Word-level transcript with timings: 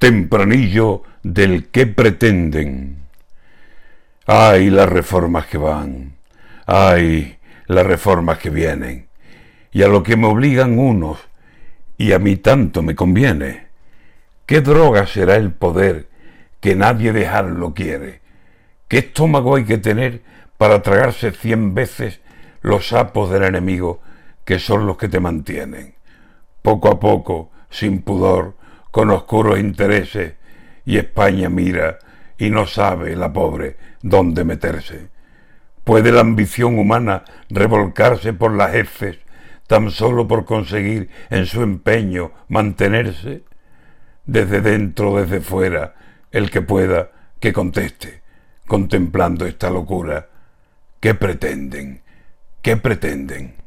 tempranillo 0.00 1.02
del 1.22 1.68
que 1.68 1.86
pretenden. 1.86 3.02
Ay, 4.26 4.70
las 4.70 4.88
reformas 4.88 5.44
que 5.44 5.58
van, 5.58 6.14
ay, 6.66 7.36
las 7.66 7.86
reformas 7.86 8.38
que 8.38 8.48
vienen, 8.48 9.08
y 9.70 9.82
a 9.82 9.88
lo 9.88 10.02
que 10.02 10.16
me 10.16 10.26
obligan 10.26 10.78
unos, 10.78 11.18
y 11.98 12.12
a 12.12 12.18
mí 12.18 12.36
tanto 12.36 12.82
me 12.82 12.94
conviene. 12.94 13.66
¿Qué 14.46 14.62
droga 14.62 15.06
será 15.06 15.36
el 15.36 15.52
poder 15.52 16.08
que 16.60 16.74
nadie 16.74 17.12
dejarlo 17.12 17.74
quiere? 17.74 18.22
¿Qué 18.88 18.98
estómago 18.98 19.56
hay 19.56 19.64
que 19.64 19.78
tener 19.78 20.22
para 20.56 20.80
tragarse 20.80 21.30
cien 21.32 21.74
veces 21.74 22.20
los 22.62 22.88
sapos 22.88 23.28
del 23.28 23.44
enemigo 23.44 24.00
que 24.46 24.58
son 24.58 24.86
los 24.86 24.96
que 24.96 25.10
te 25.10 25.20
mantienen? 25.20 25.94
Poco 26.62 26.88
a 26.88 26.98
poco, 26.98 27.50
sin 27.68 28.00
pudor, 28.00 28.54
con 28.90 29.10
oscuros 29.10 29.58
intereses, 29.58 30.34
y 30.84 30.96
España 30.98 31.48
mira 31.48 31.98
y 32.38 32.50
no 32.50 32.66
sabe, 32.66 33.14
la 33.16 33.32
pobre, 33.32 33.76
dónde 34.02 34.44
meterse. 34.44 35.08
¿Puede 35.84 36.10
la 36.10 36.20
ambición 36.20 36.78
humana 36.78 37.24
revolcarse 37.48 38.32
por 38.32 38.52
las 38.52 38.74
heces 38.74 39.18
tan 39.66 39.90
solo 39.90 40.26
por 40.26 40.44
conseguir 40.44 41.10
en 41.28 41.46
su 41.46 41.62
empeño 41.62 42.32
mantenerse? 42.48 43.44
Desde 44.24 44.60
dentro, 44.60 45.20
desde 45.20 45.40
fuera, 45.40 45.94
el 46.30 46.50
que 46.50 46.62
pueda, 46.62 47.10
que 47.38 47.52
conteste, 47.52 48.22
contemplando 48.66 49.46
esta 49.46 49.70
locura. 49.70 50.28
¿Qué 50.98 51.14
pretenden? 51.14 52.02
¿Qué 52.62 52.76
pretenden? 52.76 53.59